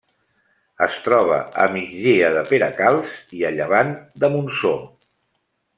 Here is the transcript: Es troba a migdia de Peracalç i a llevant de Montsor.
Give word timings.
Es 0.85 0.95
troba 1.07 1.37
a 1.65 1.67
migdia 1.75 2.33
de 2.37 2.43
Peracalç 2.53 3.15
i 3.41 3.45
a 3.51 3.55
llevant 3.59 3.93
de 4.25 4.33
Montsor. 4.37 4.81